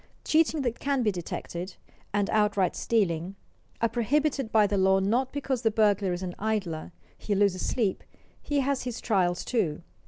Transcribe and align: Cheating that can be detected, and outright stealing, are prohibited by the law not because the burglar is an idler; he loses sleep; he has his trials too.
Cheating 0.25 0.63
that 0.63 0.79
can 0.79 1.03
be 1.03 1.11
detected, 1.11 1.75
and 2.11 2.27
outright 2.31 2.75
stealing, 2.75 3.35
are 3.81 3.87
prohibited 3.87 4.51
by 4.51 4.65
the 4.65 4.75
law 4.75 4.97
not 4.99 5.31
because 5.31 5.61
the 5.61 5.69
burglar 5.69 6.11
is 6.11 6.23
an 6.23 6.33
idler; 6.39 6.91
he 7.19 7.35
loses 7.35 7.63
sleep; 7.63 8.03
he 8.41 8.61
has 8.61 8.81
his 8.81 8.99
trials 8.99 9.45
too. 9.45 9.83